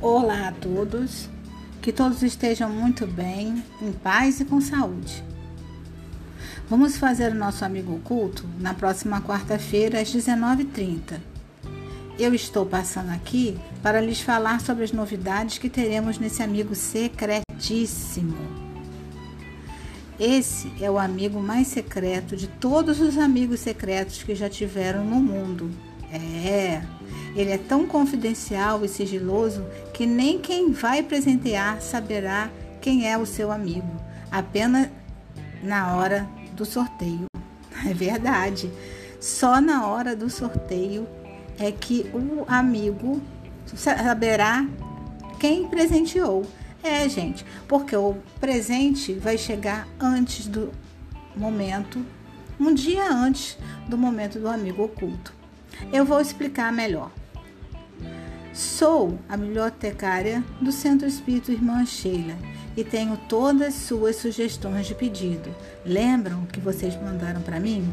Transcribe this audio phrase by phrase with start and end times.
[0.00, 1.28] Olá a todos,
[1.82, 5.24] que todos estejam muito bem, em paz e com saúde.
[6.70, 11.18] Vamos fazer o nosso amigo oculto na próxima quarta-feira às 19h30.
[12.16, 18.38] Eu estou passando aqui para lhes falar sobre as novidades que teremos nesse amigo secretíssimo.
[20.16, 25.16] Esse é o amigo mais secreto de todos os amigos secretos que já tiveram no
[25.16, 25.87] mundo.
[26.12, 26.82] É,
[27.36, 33.26] ele é tão confidencial e sigiloso que nem quem vai presentear saberá quem é o
[33.26, 33.90] seu amigo,
[34.30, 34.88] apenas
[35.62, 37.26] na hora do sorteio.
[37.86, 38.68] É verdade.
[39.20, 41.06] Só na hora do sorteio
[41.60, 43.22] é que o amigo
[43.66, 44.66] saberá
[45.38, 46.44] quem presenteou.
[46.82, 50.72] É, gente, porque o presente vai chegar antes do
[51.36, 52.04] momento,
[52.58, 53.56] um dia antes
[53.88, 55.37] do momento do amigo oculto.
[55.92, 57.10] Eu vou explicar melhor.
[58.52, 62.34] Sou a bibliotecária do Centro Espírito Irmã Sheila
[62.76, 65.54] e tenho todas suas sugestões de pedido.
[65.84, 67.88] Lembram que vocês mandaram para mim?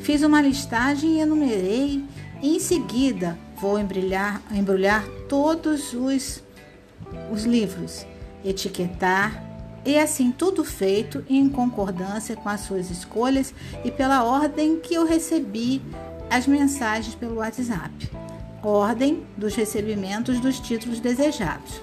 [0.00, 2.04] Fiz uma listagem e enumerei.
[2.42, 6.42] Em seguida, vou embrulhar, embrulhar todos os,
[7.30, 8.06] os livros,
[8.44, 9.44] etiquetar
[9.84, 13.54] e assim tudo feito em concordância com as suas escolhas
[13.84, 15.82] e pela ordem que eu recebi
[16.30, 18.10] as mensagens pelo WhatsApp.
[18.62, 21.80] Ordem dos recebimentos dos títulos desejados.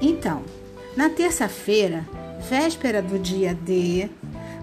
[0.00, 0.42] Então,
[0.96, 2.06] na terça-feira,
[2.48, 4.08] véspera do dia D,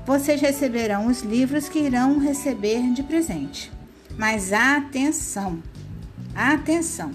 [0.05, 3.71] vocês receberão os livros que irão receber de presente.
[4.17, 5.61] Mas atenção!
[6.33, 7.11] Atenção!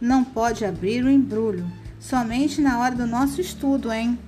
[0.00, 4.18] Não pode abrir o embrulho somente na hora do nosso estudo, hein?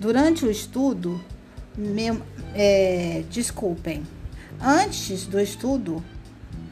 [0.00, 1.20] Durante o estudo,
[1.76, 2.20] meu,
[2.54, 4.02] é, desculpem,
[4.60, 6.02] antes do estudo,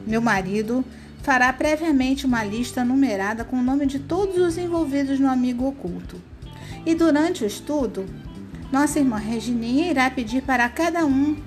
[0.05, 0.83] meu marido
[1.21, 6.21] fará previamente uma lista numerada com o nome de todos os envolvidos no amigo oculto.
[6.85, 8.05] E durante o estudo,
[8.71, 11.37] nossa irmã Regininha irá pedir para cada um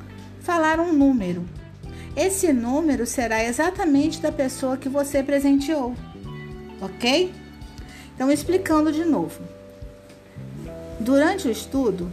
[0.41, 1.45] falar um número.
[2.17, 5.95] Esse número será exatamente da pessoa que você presenteou,
[6.81, 7.35] ok?
[8.15, 9.43] Então, explicando de novo.
[10.99, 12.11] Durante o estudo,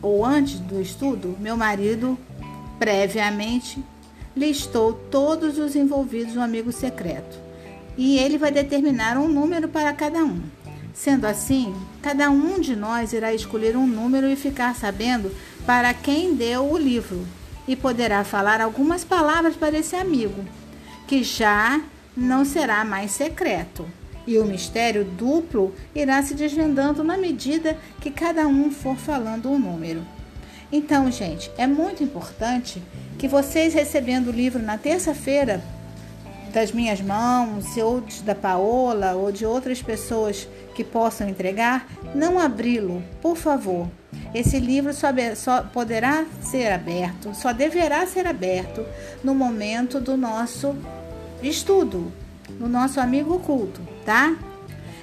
[0.00, 2.16] ou antes do estudo, meu marido
[2.78, 3.82] previamente
[4.36, 7.50] listou todos os envolvidos no amigo secreto
[7.96, 10.40] e ele vai determinar um número para cada um.
[10.94, 15.30] Sendo assim, cada um de nós irá escolher um número e ficar sabendo
[15.66, 17.26] para quem deu o livro
[17.66, 20.44] e poderá falar algumas palavras para esse amigo,
[21.06, 21.80] que já
[22.16, 23.86] não será mais secreto.
[24.26, 29.58] E o mistério duplo irá se desvendando na medida que cada um for falando um
[29.58, 30.02] número.
[30.72, 32.82] Então, gente, é muito importante
[33.18, 35.62] que vocês recebendo o livro na terça-feira
[36.52, 43.02] das minhas mãos, ou da Paola, ou de outras pessoas que possam entregar, não abri-lo,
[43.20, 43.88] por favor.
[44.34, 48.84] Esse livro só, só poderá ser aberto, só deverá ser aberto
[49.22, 50.74] no momento do nosso
[51.42, 52.12] estudo,
[52.58, 54.36] no nosso amigo oculto, tá?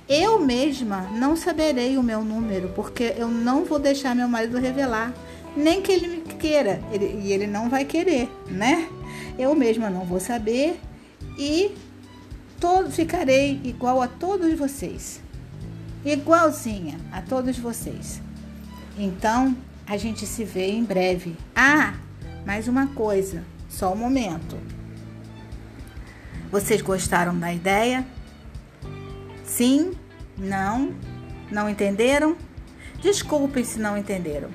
[0.07, 5.13] Eu mesma não saberei o meu número, porque eu não vou deixar meu marido revelar
[5.57, 8.87] nem que ele queira, ele, e ele não vai querer, né?
[9.37, 10.79] Eu mesma não vou saber
[11.37, 11.75] e
[12.59, 15.19] todo, ficarei igual a todos vocês,
[16.05, 18.21] igualzinha a todos vocês.
[18.97, 21.35] Então, a gente se vê em breve.
[21.55, 21.95] Ah,
[22.45, 24.57] mais uma coisa, só um momento.
[26.51, 28.05] Vocês gostaram da ideia?
[29.43, 29.93] Sim?
[30.37, 30.93] Não?
[31.51, 32.35] Não entenderam?
[33.01, 34.49] Desculpem se não entenderam.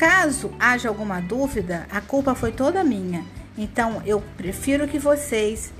[0.00, 3.22] Caso haja alguma dúvida, a culpa foi toda minha.
[3.58, 5.74] Então eu prefiro que vocês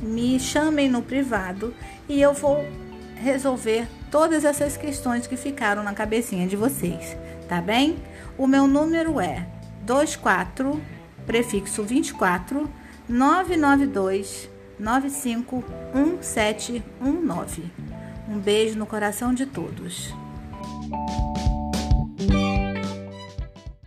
[0.00, 1.74] me chamem no privado
[2.08, 2.66] e eu vou
[3.16, 7.14] resolver todas essas questões que ficaram na cabecinha de vocês,
[7.50, 7.98] tá bem?
[8.38, 9.46] O meu número é
[9.86, 10.80] 24
[11.26, 12.66] prefixo 24
[13.06, 14.48] 992
[14.78, 17.70] 951719.
[18.26, 20.14] Um beijo no coração de todos.